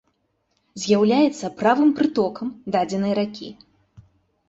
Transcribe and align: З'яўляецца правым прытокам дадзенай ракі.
З'яўляецца 0.85 1.53
правым 1.61 1.89
прытокам 2.01 2.47
дадзенай 2.75 3.13
ракі. 3.25 3.49